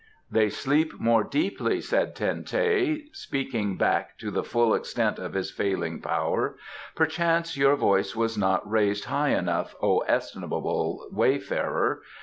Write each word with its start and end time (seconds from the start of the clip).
"They 0.31 0.49
sleep 0.49 0.99
more 0.99 1.23
deeply," 1.23 1.79
said 1.79 2.15
Ten 2.15 2.43
teh, 2.43 3.03
speaking 3.11 3.77
back 3.77 4.17
to 4.17 4.31
the 4.31 4.43
full 4.43 4.73
extent 4.73 5.19
of 5.19 5.33
his 5.33 5.51
failing 5.51 6.01
power; 6.01 6.55
"perchance 6.95 7.55
your 7.55 7.75
voice 7.75 8.15
was 8.15 8.35
not 8.35 8.67
raised 8.67 9.05
high 9.05 9.37
enough, 9.37 9.75
O 9.79 9.99
estimable 9.99 11.05
wayfarer. 11.11 12.01